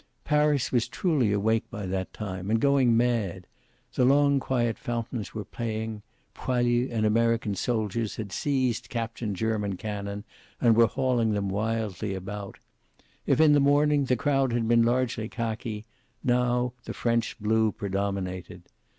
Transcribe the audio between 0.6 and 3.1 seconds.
was truly awake by that time, and going